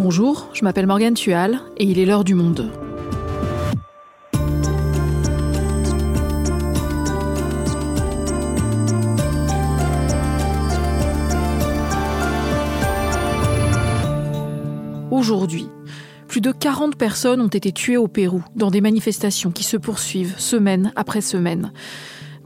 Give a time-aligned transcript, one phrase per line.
[0.00, 2.70] Bonjour, je m'appelle Morgane Tual et il est l'heure du monde.
[15.10, 15.66] Aujourd'hui,
[16.28, 20.38] plus de 40 personnes ont été tuées au Pérou dans des manifestations qui se poursuivent
[20.38, 21.72] semaine après semaine.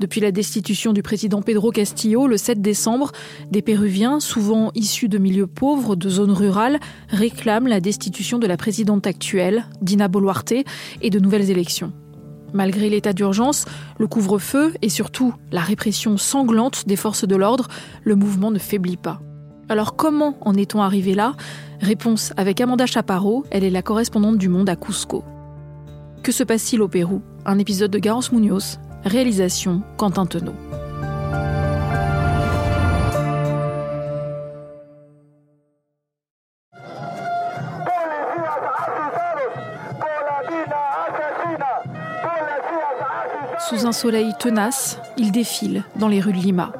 [0.00, 3.12] Depuis la destitution du président Pedro Castillo le 7 décembre,
[3.50, 8.56] des Péruviens, souvent issus de milieux pauvres, de zones rurales, réclament la destitution de la
[8.56, 10.54] présidente actuelle, Dina Boluarte,
[11.00, 11.92] et de nouvelles élections.
[12.52, 13.64] Malgré l'état d'urgence,
[13.98, 17.68] le couvre-feu et surtout la répression sanglante des forces de l'ordre,
[18.04, 19.20] le mouvement ne faiblit pas.
[19.68, 21.34] Alors comment en est-on arrivé là?
[21.80, 25.24] Réponse avec Amanda Chaparro, elle est la correspondante du Monde à Cusco.
[26.22, 27.22] Que se passe-t-il au Pérou?
[27.46, 30.54] Un épisode de Garros Munoz, réalisation Quentin Tenot.
[43.68, 46.72] Sous un soleil tenace, il défile dans les rues de Lima.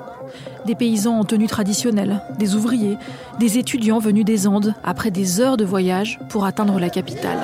[0.67, 2.99] Des paysans en tenue traditionnelle, des ouvriers,
[3.41, 7.39] des étudiants venus des Andes après des heures de voyage pour atteindre la capitale.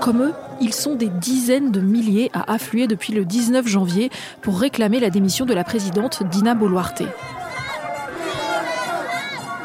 [0.00, 4.10] Comme eux, ils sont des dizaines de milliers à affluer depuis le 19 janvier
[4.42, 7.02] pour réclamer la démission de la présidente Dina Boluarte.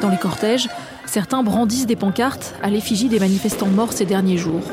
[0.01, 0.69] Dans les cortèges,
[1.05, 4.63] certains brandissent des pancartes à l'effigie des manifestants morts ces derniers jours.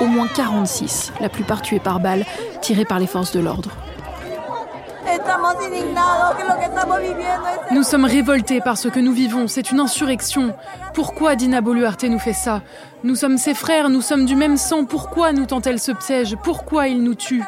[0.00, 2.24] Au moins 46, la plupart tués par balles,
[2.62, 3.70] tirés par les forces de l'ordre.
[7.70, 10.54] Nous sommes révoltés par ce que nous vivons, c'est une insurrection.
[10.94, 12.62] Pourquoi Dina Boluarte nous fait ça?
[13.04, 16.36] Nous sommes ses frères, nous sommes du même sang, pourquoi nous tente-t-elle ce piège?
[16.42, 17.42] Pourquoi il nous tue?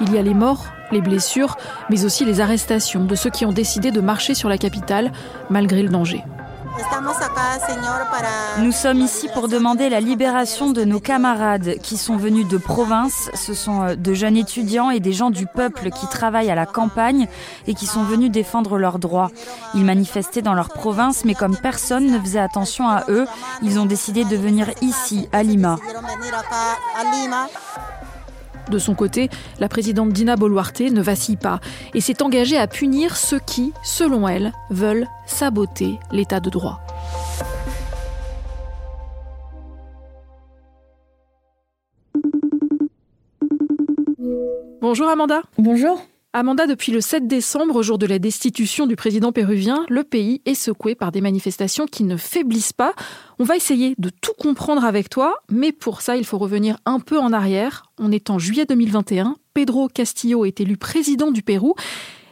[0.00, 1.56] Il y a les morts, les blessures,
[1.90, 5.12] mais aussi les arrestations de ceux qui ont décidé de marcher sur la capitale
[5.50, 6.24] malgré le danger.
[8.58, 13.30] Nous sommes ici pour demander la libération de nos camarades qui sont venus de province.
[13.34, 16.66] Ce sont euh, de jeunes étudiants et des gens du peuple qui travaillent à la
[16.66, 17.28] campagne
[17.66, 19.30] et qui sont venus défendre leurs droits.
[19.74, 23.26] Ils manifestaient dans leur province, mais comme personne ne faisait attention à eux,
[23.62, 25.76] ils ont décidé de venir ici, à Lima.
[28.70, 29.28] De son côté,
[29.58, 31.60] la présidente Dina Boluarte ne vacille pas
[31.94, 36.80] et s'est engagée à punir ceux qui, selon elle, veulent saboter l'état de droit.
[44.80, 45.42] Bonjour Amanda.
[45.58, 46.02] Bonjour.
[46.34, 50.54] Amanda, depuis le 7 décembre, jour de la destitution du président péruvien, le pays est
[50.54, 52.94] secoué par des manifestations qui ne faiblissent pas.
[53.38, 57.00] On va essayer de tout comprendre avec toi, mais pour ça, il faut revenir un
[57.00, 57.82] peu en arrière.
[57.98, 61.74] On est en juillet 2021, Pedro Castillo est élu président du Pérou,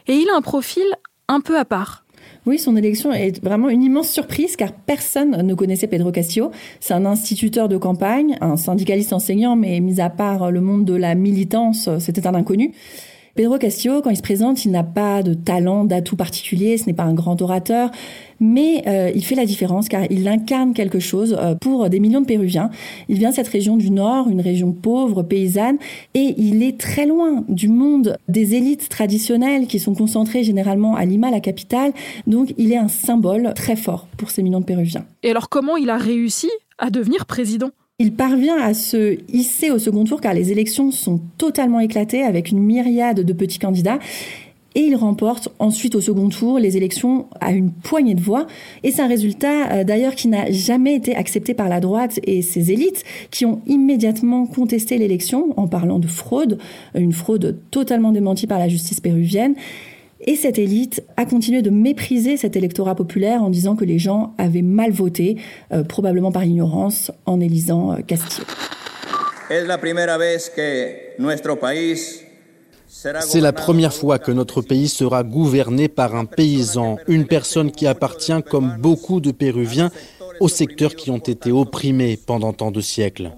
[0.07, 0.85] et il a un profil
[1.27, 2.03] un peu à part.
[2.47, 6.49] Oui, son élection est vraiment une immense surprise car personne ne connaissait Pedro Castillo.
[6.79, 10.95] C'est un instituteur de campagne, un syndicaliste enseignant, mais mis à part le monde de
[10.95, 12.73] la militance, c'était un inconnu.
[13.35, 16.93] Pedro Castillo, quand il se présente, il n'a pas de talent, d'atout particulier, ce n'est
[16.93, 17.89] pas un grand orateur,
[18.41, 22.21] mais euh, il fait la différence car il incarne quelque chose euh, pour des millions
[22.21, 22.69] de Péruviens.
[23.07, 25.77] Il vient de cette région du Nord, une région pauvre, paysanne,
[26.13, 31.05] et il est très loin du monde des élites traditionnelles qui sont concentrées généralement à
[31.05, 31.93] Lima, la capitale.
[32.27, 35.05] Donc il est un symbole très fort pour ces millions de Péruviens.
[35.23, 37.69] Et alors comment il a réussi à devenir président?
[38.01, 42.49] Il parvient à se hisser au second tour car les élections sont totalement éclatées avec
[42.49, 43.99] une myriade de petits candidats.
[44.73, 48.47] Et il remporte ensuite au second tour les élections à une poignée de voix.
[48.81, 52.41] Et c'est un résultat euh, d'ailleurs qui n'a jamais été accepté par la droite et
[52.41, 56.57] ses élites qui ont immédiatement contesté l'élection en parlant de fraude,
[56.95, 59.53] une fraude totalement démentie par la justice péruvienne.
[60.23, 64.33] Et cette élite a continué de mépriser cet électorat populaire en disant que les gens
[64.37, 65.37] avaient mal voté,
[65.73, 68.45] euh, probablement par ignorance, en élisant euh, Castillo.
[73.19, 77.87] C'est la première fois que notre pays sera gouverné par un paysan, une personne qui
[77.87, 79.89] appartient, comme beaucoup de Péruviens,
[80.39, 83.31] aux secteurs qui ont été opprimés pendant tant de siècles.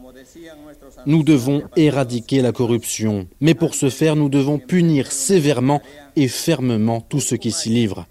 [1.05, 5.81] Nous devons éradiquer la corruption, mais pour ce faire, nous devons punir sévèrement
[6.15, 8.05] et fermement tous ceux qui s'y livrent.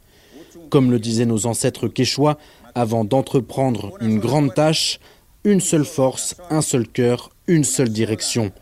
[0.69, 2.39] Comme le disaient nos ancêtres quechua,
[2.75, 5.01] avant d'entreprendre une grande tâche,
[5.45, 8.53] une seule force, un seul cœur, une seule direction.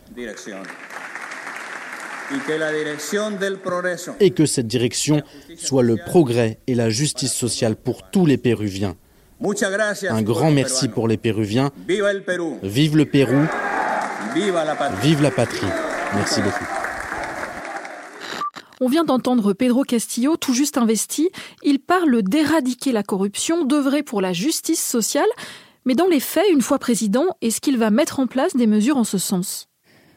[4.19, 5.21] Et que cette direction
[5.57, 8.95] soit le progrès et la justice sociale pour tous les Péruviens.
[10.09, 11.71] Un grand merci pour les Péruviens.
[11.87, 13.47] Vive le Pérou.
[14.33, 15.67] Vive la patrie.
[16.15, 16.63] Merci beaucoup.
[18.79, 21.29] On vient d'entendre Pedro Castillo, tout juste investi.
[21.63, 25.27] Il parle d'éradiquer la corruption, d'œuvrer pour la justice sociale.
[25.85, 28.97] Mais dans les faits, une fois président, est-ce qu'il va mettre en place des mesures
[28.97, 29.67] en ce sens?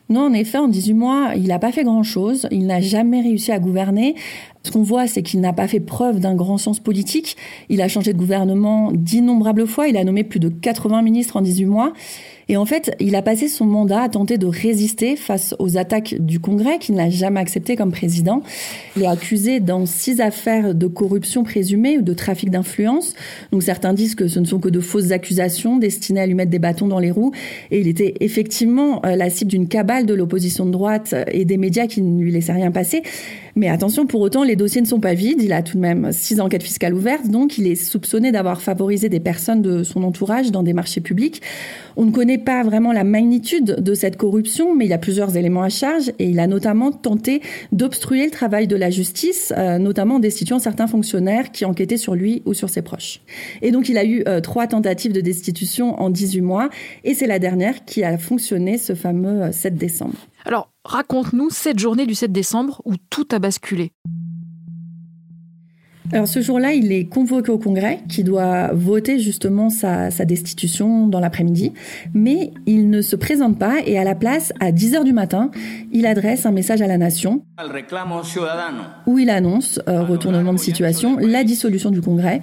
[0.08, 2.46] Non, en effet, en 18 mois, il n'a pas fait grand-chose.
[2.52, 4.14] Il n'a jamais réussi à gouverner.
[4.64, 7.36] Ce qu'on voit, c'est qu'il n'a pas fait preuve d'un grand sens politique.
[7.68, 9.88] Il a changé de gouvernement d'innombrables fois.
[9.88, 11.92] Il a nommé plus de 80 ministres en 18 mois.
[12.48, 16.14] Et en fait, il a passé son mandat à tenter de résister face aux attaques
[16.18, 18.42] du Congrès qu'il n'a jamais accepté comme président.
[18.96, 23.14] Il est accusé dans six affaires de corruption présumée ou de trafic d'influence.
[23.52, 26.50] Donc certains disent que ce ne sont que de fausses accusations destinées à lui mettre
[26.50, 27.32] des bâtons dans les roues.
[27.70, 31.56] Et il était effectivement euh, la cible d'une cabale de l'opposition de droite et des
[31.56, 33.02] médias qui ne lui laissaient rien passer.
[33.56, 35.40] Mais attention, pour autant, les dossiers ne sont pas vides.
[35.40, 39.08] Il a tout de même six enquêtes fiscales ouvertes, donc il est soupçonné d'avoir favorisé
[39.08, 41.40] des personnes de son entourage dans des marchés publics.
[41.96, 45.62] On ne connaît pas vraiment la magnitude de cette corruption, mais il a plusieurs éléments
[45.62, 47.40] à charge et il a notamment tenté
[47.70, 52.16] d'obstruer le travail de la justice, euh, notamment en destituant certains fonctionnaires qui enquêtaient sur
[52.16, 53.20] lui ou sur ses proches.
[53.62, 56.70] Et donc il a eu euh, trois tentatives de destitution en 18 mois
[57.04, 60.18] et c'est la dernière qui a fonctionné ce fameux 7 euh, décembre.
[60.44, 63.92] Alors, raconte-nous cette journée du 7 décembre où tout a basculé.
[66.12, 71.18] Alors ce jour-là, il est convoqué au Congrès qui doit voter justement sa, destitution dans
[71.18, 71.72] l'après-midi,
[72.12, 75.50] mais il ne se présente pas et à la place, à 10h du matin,
[75.92, 77.42] il adresse un message à la nation
[79.06, 82.42] où il annonce, euh, retournement de situation, la dissolution du Congrès.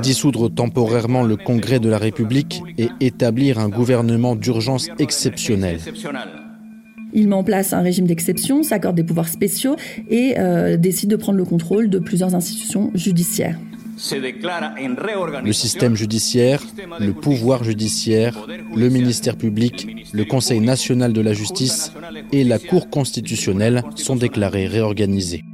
[0.00, 5.80] Dissoudre temporairement le Congrès de la République et établir un gouvernement d'urgence exceptionnel.
[7.12, 9.76] Il met en place un régime d'exception, s'accorde des pouvoirs spéciaux
[10.10, 13.58] et euh, décide de prendre le contrôle de plusieurs institutions judiciaires.
[15.44, 16.62] Le système judiciaire,
[17.00, 21.92] le pouvoir judiciaire, le ministère public, le Conseil national de la justice
[22.30, 25.44] et la Cour constitutionnelle sont déclarés réorganisés.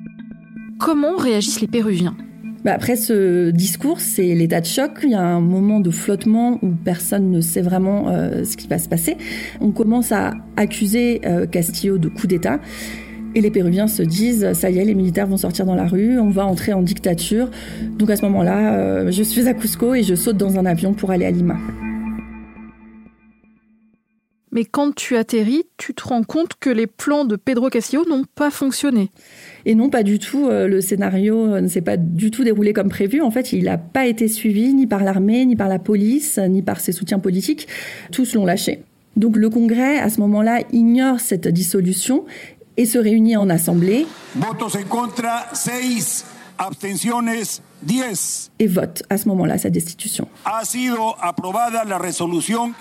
[0.78, 2.16] Comment réagissent les Péruviens?
[2.64, 4.92] Bah, après ce discours, c'est l'état de choc.
[5.02, 8.68] Il y a un moment de flottement où personne ne sait vraiment euh, ce qui
[8.68, 9.18] va se passer.
[9.60, 12.60] On commence à accuser euh, Castillo de coup d'État.
[13.34, 16.18] Et les Péruviens se disent, ça y est, les militaires vont sortir dans la rue,
[16.20, 17.50] on va entrer en dictature.
[17.98, 20.94] Donc à ce moment-là, euh, je suis à Cusco et je saute dans un avion
[20.94, 21.56] pour aller à Lima.
[24.52, 28.24] Mais quand tu atterris, tu te rends compte que les plans de Pedro Castillo n'ont
[28.36, 29.10] pas fonctionné.
[29.66, 30.46] Et non, pas du tout.
[30.46, 33.22] Euh, le scénario euh, ne s'est pas du tout déroulé comme prévu.
[33.22, 36.62] En fait, il n'a pas été suivi ni par l'armée, ni par la police, ni
[36.62, 37.66] par ses soutiens politiques.
[38.12, 38.82] Tous l'ont lâché.
[39.16, 42.24] Donc le Congrès, à ce moment-là, ignore cette dissolution
[42.76, 44.06] et se réunit en assemblée.
[44.34, 46.26] Votos en contra, 6.
[46.58, 48.50] Abstenciones, 10.
[48.58, 50.28] Et vote à ce moment-là sa destitution.
[50.64, 52.74] Sido aprobada la resolución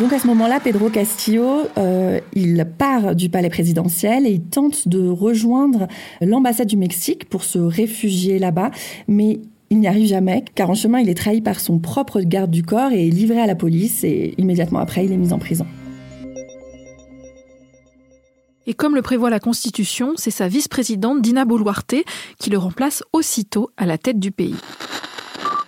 [0.00, 4.88] donc à ce moment-là, Pedro Castillo, euh, il part du palais présidentiel et il tente
[4.88, 5.88] de rejoindre
[6.22, 8.70] l'ambassade du Mexique pour se réfugier là-bas,
[9.08, 12.50] mais il n'y arrive jamais, car en chemin, il est trahi par son propre garde
[12.50, 15.38] du corps et est livré à la police, et immédiatement après, il est mis en
[15.38, 15.66] prison.
[18.66, 21.96] Et comme le prévoit la Constitution, c'est sa vice-présidente Dina Boluarte
[22.38, 24.56] qui le remplace aussitôt à la tête du pays.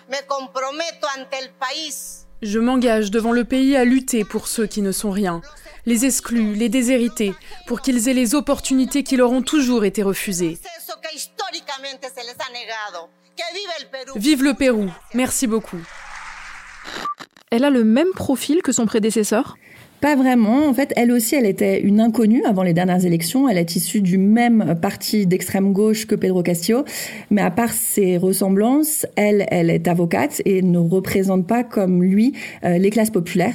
[0.09, 4.83] Me comprometo ante el país je m'engage devant le pays à lutter pour ceux qui
[4.83, 5.41] ne sont rien,
[5.87, 7.35] les exclus, les déshérités,
[7.67, 10.59] pour qu'ils aient les opportunités qui leur ont toujours été refusées.
[14.17, 15.81] Vive le Pérou, merci beaucoup.
[17.51, 19.57] Elle a le même profil que son prédécesseur?
[20.03, 20.67] Pas vraiment.
[20.67, 23.49] En fait, elle aussi, elle était une inconnue avant les dernières élections.
[23.49, 26.85] Elle est issue du même parti d'extrême gauche que Pedro Castillo.
[27.31, 32.35] Mais à part ses ressemblances, elle, elle est avocate et ne représente pas comme lui
[32.65, 33.55] euh, les classes populaires.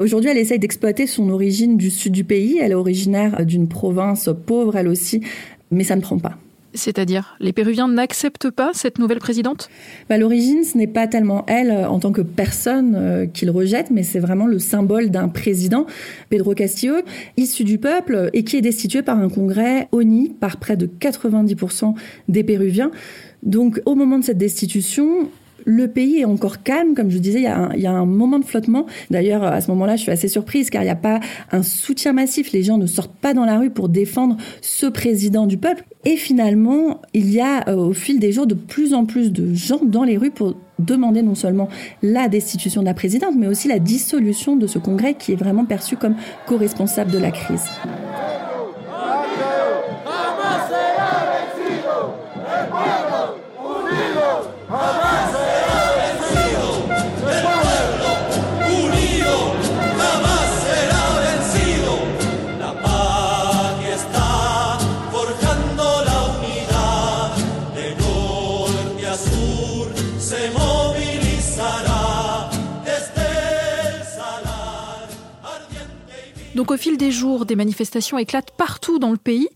[0.00, 2.58] Aujourd'hui, elle essaye d'exploiter son origine du sud du pays.
[2.60, 5.22] Elle est originaire d'une province pauvre, elle aussi,
[5.70, 6.36] mais ça ne prend pas.
[6.76, 9.68] C'est-à-dire, les Péruviens n'acceptent pas cette nouvelle présidente?
[10.08, 13.90] Bah, L'origine, ce n'est pas tellement elle euh, en tant que personne euh, qu'ils rejettent,
[13.90, 15.86] mais c'est vraiment le symbole d'un président,
[16.30, 16.96] Pedro Castillo,
[17.36, 21.94] issu du peuple et qui est destitué par un congrès honni par près de 90%
[22.28, 22.90] des Péruviens.
[23.42, 25.28] Donc, au moment de cette destitution,
[25.66, 27.92] le pays est encore calme, comme je disais, il y, a un, il y a
[27.92, 28.86] un moment de flottement.
[29.10, 31.20] D'ailleurs, à ce moment-là, je suis assez surprise car il n'y a pas
[31.50, 32.52] un soutien massif.
[32.52, 35.84] Les gens ne sortent pas dans la rue pour défendre ce président du peuple.
[36.04, 39.52] Et finalement, il y a euh, au fil des jours de plus en plus de
[39.54, 41.68] gens dans les rues pour demander non seulement
[42.00, 45.64] la destitution de la présidente, mais aussi la dissolution de ce congrès qui est vraiment
[45.64, 46.14] perçu comme
[46.46, 47.64] co-responsable de la crise.
[76.56, 79.46] Donc au fil des jours, des manifestations éclatent partout dans le pays.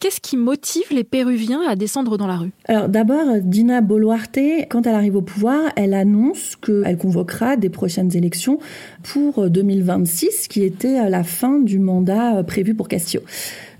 [0.00, 2.50] Qu'est-ce qui motive les Péruviens à descendre dans la rue?
[2.64, 8.16] Alors d'abord, Dina Boluarte, quand elle arrive au pouvoir, elle annonce qu'elle convoquera des prochaines
[8.16, 8.58] élections
[9.04, 13.22] pour 2026, qui était la fin du mandat prévu pour Castillo.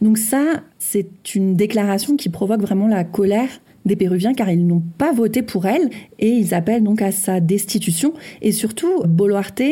[0.00, 0.44] Donc ça,
[0.78, 3.50] c'est une déclaration qui provoque vraiment la colère
[3.86, 7.40] des Péruviens car ils n'ont pas voté pour elle et ils appellent donc à sa
[7.40, 8.12] destitution.
[8.40, 9.62] Et surtout, Boluarte,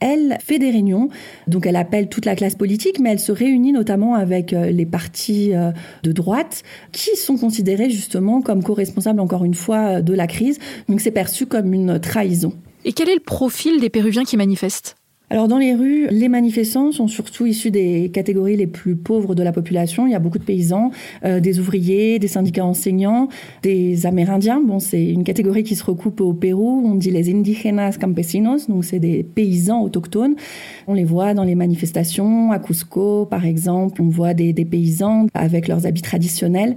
[0.00, 1.08] elle fait des réunions,
[1.46, 4.86] donc elle appelle toute la classe politique, mais elle se réunit notamment avec euh, les
[4.86, 5.70] partis euh,
[6.02, 10.58] de droite qui sont considérés justement comme co-responsables, encore une fois, de la crise.
[10.88, 12.52] Donc c'est perçu comme une trahison.
[12.84, 14.96] Et quel est le profil des Péruviens qui manifestent?
[15.32, 19.44] Alors dans les rues, les manifestants sont surtout issus des catégories les plus pauvres de
[19.44, 20.08] la population.
[20.08, 20.90] Il y a beaucoup de paysans,
[21.24, 23.28] euh, des ouvriers, des syndicats enseignants,
[23.62, 24.60] des Amérindiens.
[24.60, 26.82] Bon, c'est une catégorie qui se recoupe au Pérou.
[26.84, 30.34] On dit les indígenas campesinos, donc c'est des paysans autochtones.
[30.88, 34.02] On les voit dans les manifestations à Cusco, par exemple.
[34.02, 36.74] On voit des, des paysans avec leurs habits traditionnels.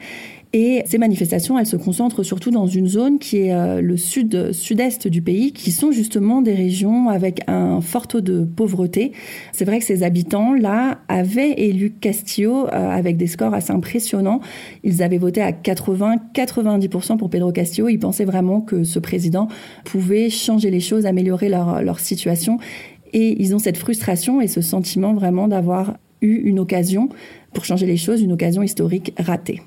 [0.55, 5.07] Et ces manifestations, elles se concentrent surtout dans une zone qui est euh, le sud-sud-est
[5.07, 9.13] du pays, qui sont justement des régions avec un fort taux de pauvreté.
[9.51, 14.41] C'est vrai que ces habitants-là avaient élu Castillo euh, avec des scores assez impressionnants.
[14.83, 17.89] Ils avaient voté à 80-90% pour Pedro Castillo.
[17.89, 19.47] Ils pensaient vraiment que ce président
[19.85, 22.59] pouvait changer les choses, améliorer leur, leur situation.
[23.11, 27.09] Et ils ont cette frustration et ce sentiment vraiment d'avoir eu une occasion
[27.53, 29.61] pour changer les choses, une occasion historique ratée.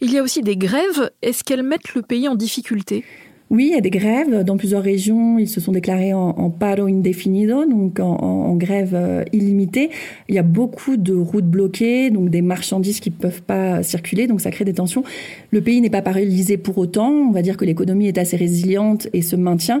[0.00, 1.10] Il y a aussi des grèves.
[1.22, 3.04] Est-ce qu'elles mettent le pays en difficulté?
[3.48, 4.42] Oui, il y a des grèves.
[4.42, 9.90] Dans plusieurs régions, ils se sont déclarés en, paro indefinido, donc en, grève euh, illimitée.
[10.28, 14.26] Il y a beaucoup de routes bloquées, donc des marchandises qui ne peuvent pas circuler,
[14.26, 15.04] donc ça crée des tensions.
[15.52, 17.10] Le pays n'est pas paralysé pour autant.
[17.10, 19.80] On va dire que l'économie est assez résiliente et se maintient.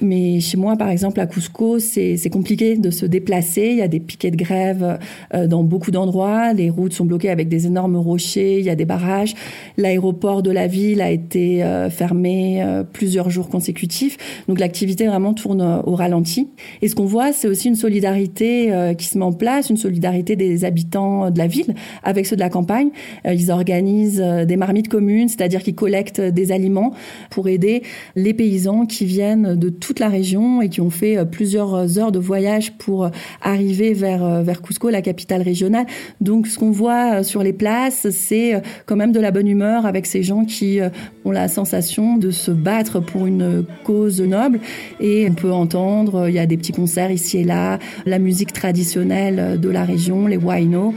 [0.00, 3.68] Mais chez moi, par exemple, à Cusco, c'est compliqué de se déplacer.
[3.70, 4.98] Il y a des piquets de grève
[5.34, 6.52] euh, dans beaucoup d'endroits.
[6.52, 8.58] Les routes sont bloquées avec des énormes rochers.
[8.58, 9.34] Il y a des barrages.
[9.76, 14.44] L'aéroport de la ville a été euh, fermé euh, plusieurs jours consécutifs.
[14.48, 16.48] Donc l'activité vraiment tourne au ralenti.
[16.82, 20.36] Et ce qu'on voit, c'est aussi une solidarité qui se met en place, une solidarité
[20.36, 22.90] des habitants de la ville avec ceux de la campagne.
[23.24, 26.92] Ils organisent des marmites communes, c'est-à-dire qu'ils collectent des aliments
[27.30, 27.82] pour aider
[28.16, 31.98] les paysans qui viennent de tout toute la région et qui ont fait euh, plusieurs
[31.98, 33.08] heures de voyage pour euh,
[33.40, 35.86] arriver vers, euh, vers Cusco, la capitale régionale.
[36.20, 40.04] Donc ce qu'on voit sur les places, c'est quand même de la bonne humeur avec
[40.04, 40.80] ces gens qui
[41.24, 44.60] ont la sensation de se battre pour une cause noble.
[45.00, 48.52] Et on peut entendre, il y a des petits concerts ici et là, la musique
[48.52, 50.92] traditionnelle de la région, les huayno.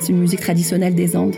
[0.00, 1.36] C'est une musique traditionnelle des Andes.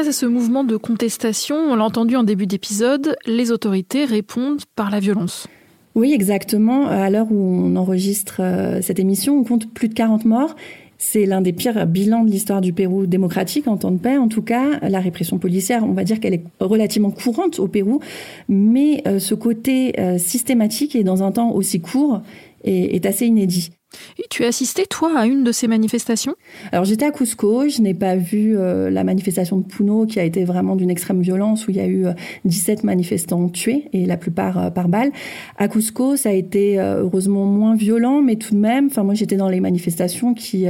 [0.00, 4.62] Face à ce mouvement de contestation, on l'a entendu en début d'épisode, les autorités répondent
[4.74, 5.46] par la violence.
[5.94, 6.86] Oui, exactement.
[6.86, 10.56] À l'heure où on enregistre euh, cette émission, on compte plus de 40 morts.
[10.96, 14.16] C'est l'un des pires bilans de l'histoire du Pérou démocratique en temps de paix.
[14.16, 18.00] En tout cas, la répression policière, on va dire qu'elle est relativement courante au Pérou,
[18.48, 22.22] mais euh, ce côté euh, systématique et dans un temps aussi court
[22.64, 23.70] est assez inédit.
[24.18, 26.34] Et tu as assisté, toi, à une de ces manifestations?
[26.72, 30.24] Alors j'étais à Cusco, je n'ai pas vu euh, la manifestation de Puno qui a
[30.24, 32.06] été vraiment d'une extrême violence où il y a eu
[32.44, 35.10] 17 euh, manifestants tués et la plupart euh, par balle.
[35.58, 39.36] À Cusco, ça a été heureusement moins violent, mais tout de même, enfin moi j'étais
[39.36, 40.66] dans les manifestations qui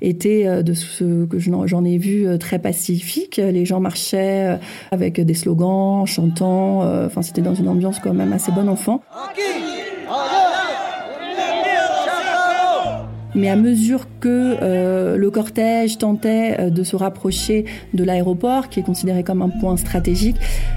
[0.00, 3.36] étaient de ce que j'en ai vu très pacifiques.
[3.36, 4.58] Les gens marchaient
[4.90, 9.02] avec des slogans, chantant, enfin c'était dans une ambiance quand même assez bon enfant.
[13.38, 18.80] Mais à mesure que euh, le cortège tentait euh, de se rapprocher de l'aéroport, qui
[18.80, 20.36] est considéré comme un point stratégique,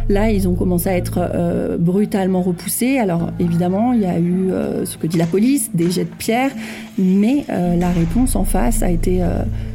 [0.09, 2.99] là, ils ont commencé à être euh, brutalement repoussés.
[2.99, 4.51] Alors, évidemment, il y a eu
[4.85, 6.51] ce que dit la police, des jets de pierre,
[6.99, 9.21] mais la réponse en face a été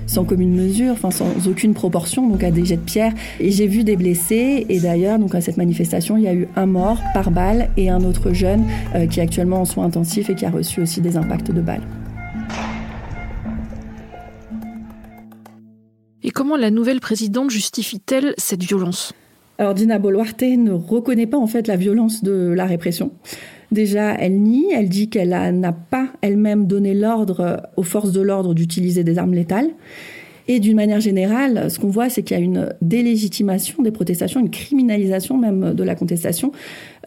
[0.07, 3.13] sans commune mesure, enfin sans aucune proportion, donc à des jets de pierre.
[3.41, 4.67] Et j'ai vu des blessés.
[4.69, 7.91] Et d'ailleurs, donc à cette manifestation, il y a eu un mort par balle et
[7.91, 8.65] un autre jeune
[9.11, 11.83] qui est actuellement en soins intensifs et qui a reçu aussi des impacts de balles.
[16.37, 19.15] Comment la nouvelle présidente justifie-t-elle cette violence?
[19.57, 23.11] Alors Dina Boluarte ne reconnaît pas en fait la violence de la répression.
[23.73, 28.53] Déjà, elle nie, elle dit qu'elle n'a pas elle-même donné l'ordre aux forces de l'ordre
[28.53, 29.71] d'utiliser des armes létales.
[30.49, 34.41] Et d'une manière générale, ce qu'on voit, c'est qu'il y a une délégitimation des protestations,
[34.41, 36.53] une criminalisation même de la contestation.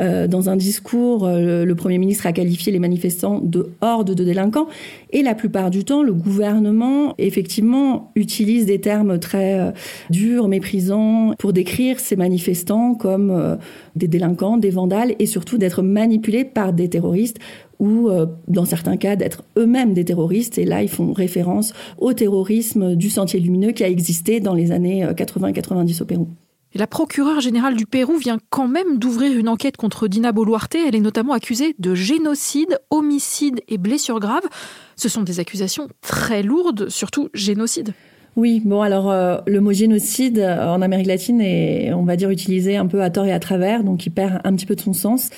[0.01, 4.23] Euh, dans un discours, euh, le Premier ministre a qualifié les manifestants de hordes de
[4.23, 4.67] délinquants.
[5.11, 9.71] Et la plupart du temps, le gouvernement, effectivement, utilise des termes très euh,
[10.09, 13.57] durs, méprisants, pour décrire ces manifestants comme
[13.95, 17.37] des délinquants, des vandales, et surtout d'être manipulés par des terroristes
[17.79, 18.09] ou,
[18.47, 20.57] dans certains cas, d'être eux-mêmes des terroristes.
[20.57, 24.71] Et là, ils font référence au terrorisme du Sentier Lumineux qui a existé dans les
[24.71, 26.27] années 80 90 au Pérou
[26.75, 30.75] la procureure générale du Pérou vient quand même d'ouvrir une enquête contre Dina Boluarte.
[30.75, 34.47] Elle est notamment accusée de génocide, homicide et blessures graves.
[34.95, 37.93] Ce sont des accusations très lourdes, surtout génocide.
[38.35, 42.29] Oui, bon alors euh, le mot génocide euh, en Amérique latine est, on va dire,
[42.29, 44.81] utilisé un peu à tort et à travers, donc il perd un petit peu de
[44.81, 45.31] son sens.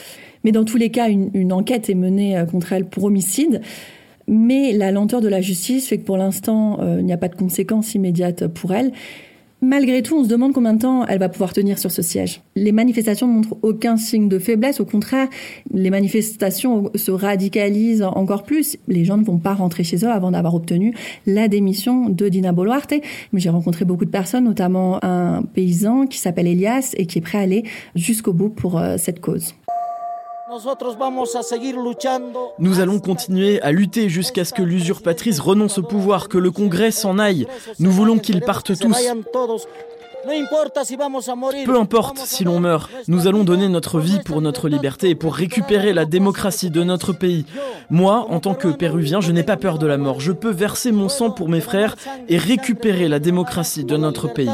[0.43, 3.61] Mais dans tous les cas, une, enquête est menée euh, contre elle pour homicide.
[4.27, 7.35] Mais la lenteur de la justice fait que pour l'instant, il n'y a pas de
[7.35, 8.93] conséquences immédiates pour elle.
[9.63, 12.41] Malgré tout, on se demande combien de temps elle va pouvoir tenir sur ce siège.
[12.55, 15.27] Les manifestations ne montrent aucun signe de faiblesse, au contraire,
[15.71, 18.77] les manifestations se radicalisent encore plus.
[18.87, 20.95] Les gens ne vont pas rentrer chez eux avant d'avoir obtenu
[21.27, 22.95] la démission de Dina Boluarte.
[23.33, 27.21] Mais j'ai rencontré beaucoup de personnes, notamment un paysan qui s'appelle Elias et qui est
[27.21, 29.53] prêt à aller jusqu'au bout pour euh, cette cause.
[32.59, 36.91] Nous allons continuer à lutter jusqu'à ce que l'usurpatrice renonce au pouvoir, que le Congrès
[36.91, 37.47] s'en aille.
[37.79, 38.97] Nous voulons qu'ils partent tous.
[41.65, 45.35] Peu importe si l'on meurt, nous allons donner notre vie pour notre liberté et pour
[45.35, 47.45] récupérer la démocratie de notre pays.
[47.89, 50.19] Moi, en tant que Péruvien, je n'ai pas peur de la mort.
[50.19, 51.95] Je peux verser mon sang pour mes frères
[52.27, 54.49] et récupérer la démocratie de notre pays.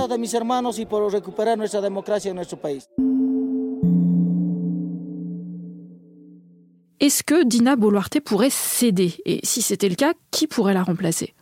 [6.99, 9.13] Est-ce que Dina Boluarte pourrait céder?
[9.27, 11.35] Et si c'était le cas, qui pourrait la remplacer?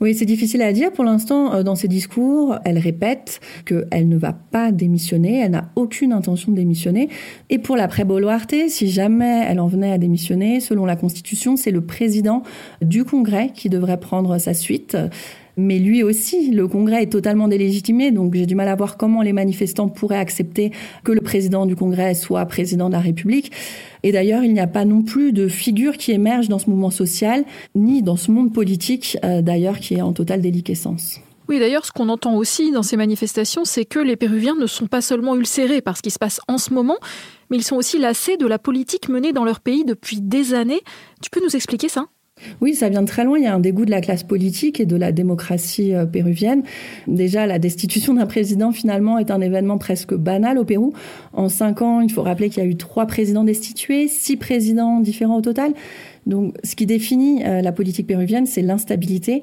[0.00, 0.92] Oui, c'est difficile à dire.
[0.92, 5.70] Pour l'instant, euh, dans ses discours, elle répète qu'elle ne va pas démissionner, elle n'a
[5.76, 7.10] aucune intention de démissionner.
[7.48, 11.80] Et pour l'après-Boluarte, si jamais elle en venait à démissionner, selon la Constitution, c'est le
[11.80, 12.42] président
[12.82, 14.96] du Congrès qui devrait prendre sa suite.
[15.56, 19.22] Mais lui aussi, le Congrès est totalement délégitimé, donc j'ai du mal à voir comment
[19.22, 20.70] les manifestants pourraient accepter
[21.02, 23.50] que le président du Congrès soit président de la République.
[24.02, 26.90] Et d'ailleurs, il n'y a pas non plus de figure qui émerge dans ce mouvement
[26.90, 31.20] social, ni dans ce monde politique, euh, d'ailleurs, qui est en totale déliquescence.
[31.48, 34.86] Oui, d'ailleurs, ce qu'on entend aussi dans ces manifestations, c'est que les Péruviens ne sont
[34.86, 36.98] pas seulement ulcérés par ce qui se passe en ce moment,
[37.48, 40.82] mais ils sont aussi lassés de la politique menée dans leur pays depuis des années.
[41.22, 42.06] Tu peux nous expliquer ça?
[42.60, 43.38] Oui, ça vient de très loin.
[43.38, 46.62] Il y a un dégoût de la classe politique et de la démocratie euh, péruvienne.
[47.06, 50.92] Déjà, la destitution d'un président, finalement, est un événement presque banal au Pérou.
[51.32, 55.00] En cinq ans, il faut rappeler qu'il y a eu trois présidents destitués, six présidents
[55.00, 55.72] différents au total.
[56.26, 59.42] Donc, ce qui définit euh, la politique péruvienne, c'est l'instabilité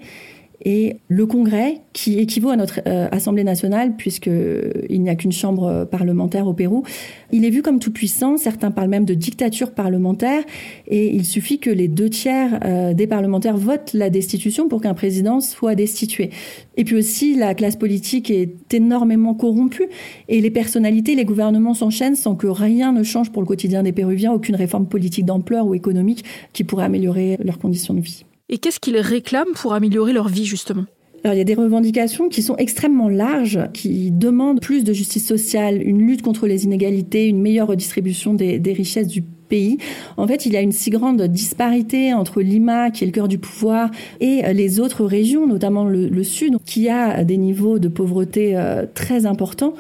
[0.63, 5.65] et le Congrès, qui équivaut à notre euh, Assemblée nationale, puisqu'il n'y a qu'une chambre
[5.65, 6.83] euh, parlementaire au Pérou,
[7.31, 8.37] il est vu comme tout puissant.
[8.37, 10.43] Certains parlent même de dictature parlementaire.
[10.87, 14.93] Et il suffit que les deux tiers euh, des parlementaires votent la destitution pour qu'un
[14.93, 16.29] président soit destitué.
[16.77, 19.89] Et puis aussi, la classe politique est énormément corrompue.
[20.29, 23.91] Et les personnalités, les gouvernements s'enchaînent sans que rien ne change pour le quotidien des
[23.91, 28.25] Péruviens, aucune réforme politique d'ampleur ou économique qui pourrait améliorer leurs conditions de vie.
[28.49, 30.85] Et qu'est-ce qu'ils réclament pour améliorer leur vie, justement?
[31.23, 35.27] Alors, il y a des revendications qui sont extrêmement larges, qui demandent plus de justice
[35.27, 39.79] sociale, une lutte contre les inégalités, une meilleure redistribution des, richesses du pays.
[40.17, 43.27] En fait, il y a une si grande disparité entre Lima, qui est le cœur
[43.27, 48.55] du pouvoir, et les autres régions, notamment le, sud, qui a des niveaux de pauvreté
[48.55, 49.73] euh, très importants.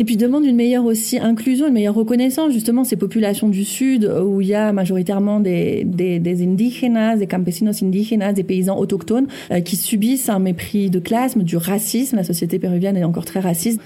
[0.00, 4.10] Et puis demande une meilleure aussi inclusion, une meilleure reconnaissance justement ces populations du sud
[4.24, 9.60] où il y a majoritairement des, des, des des campesinos indígenas, des paysans autochtones euh,
[9.60, 12.16] qui subissent un mépris de classe, du racisme.
[12.16, 13.78] La société péruvienne est encore très raciste.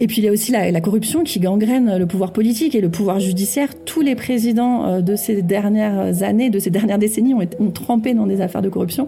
[0.00, 2.80] Et puis il y a aussi la, la, corruption qui gangrène le pouvoir politique et
[2.80, 3.68] le pouvoir judiciaire.
[3.84, 8.14] Tous les présidents euh, de ces dernières années, de ces dernières décennies ont, ont trempé
[8.14, 9.06] dans des affaires de corruption.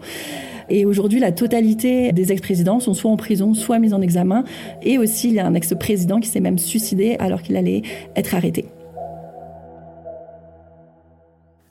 [0.70, 4.44] Et aujourd'hui, la totalité des ex-présidents sont soit en prison, soit mis en examen.
[4.82, 7.82] Et aussi, il y a un ex-président qui s'est même suicidé alors qu'il allait
[8.14, 8.66] être arrêté.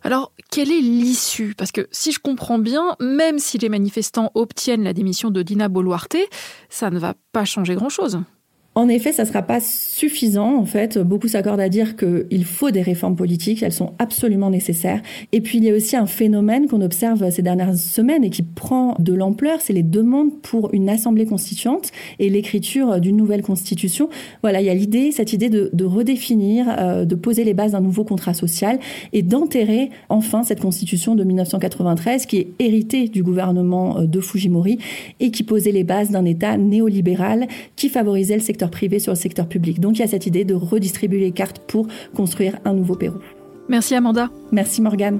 [0.03, 1.53] Alors, quelle est l'issue?
[1.57, 5.69] Parce que si je comprends bien, même si les manifestants obtiennent la démission de Dina
[5.69, 6.17] Boluarte,
[6.69, 8.19] ça ne va pas changer grand-chose.
[8.79, 10.55] En effet, ça ne sera pas suffisant.
[10.55, 13.61] En fait, beaucoup s'accordent à dire qu'il faut des réformes politiques.
[13.61, 15.01] Elles sont absolument nécessaires.
[15.33, 18.41] Et puis, il y a aussi un phénomène qu'on observe ces dernières semaines et qui
[18.41, 19.59] prend de l'ampleur.
[19.59, 24.07] C'est les demandes pour une assemblée constituante et l'écriture d'une nouvelle constitution.
[24.43, 27.81] Voilà, il y a l'idée, cette idée de, redéfinir, euh, de poser les bases d'un
[27.81, 28.79] nouveau contrat social
[29.11, 34.79] et d'enterrer enfin cette constitution de 1993 qui est héritée du gouvernement euh, de Fujimori
[35.19, 39.17] et qui posait les bases d'un État néolibéral qui favorisait le secteur privé sur le
[39.17, 39.79] secteur public.
[39.79, 43.19] Donc il y a cette idée de redistribuer les cartes pour construire un nouveau Pérou.
[43.67, 44.29] Merci Amanda.
[44.51, 45.19] Merci Morgane.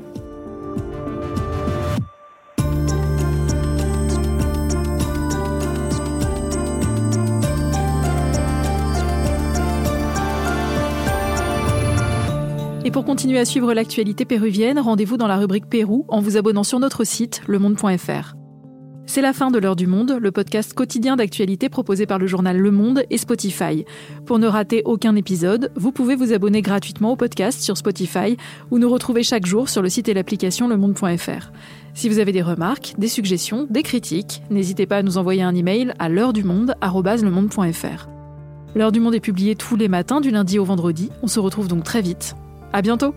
[12.89, 16.63] Et pour continuer à suivre l'actualité péruvienne, rendez-vous dans la rubrique Pérou en vous abonnant
[16.63, 18.38] sur notre site lemonde.fr.
[19.09, 22.55] C'est la fin de l'heure du monde, le podcast quotidien d'actualité proposé par le journal
[22.55, 23.83] Le Monde et Spotify.
[24.27, 28.37] Pour ne rater aucun épisode, vous pouvez vous abonner gratuitement au podcast sur Spotify
[28.69, 31.51] ou nous retrouver chaque jour sur le site et l'application lemonde.fr.
[31.95, 35.55] Si vous avez des remarques, des suggestions, des critiques, n'hésitez pas à nous envoyer un
[35.55, 36.75] email à l'heure du monde.
[38.75, 41.09] L'heure du monde est publiée tous les matins du lundi au vendredi.
[41.23, 42.35] On se retrouve donc très vite.
[42.73, 43.15] À bientôt.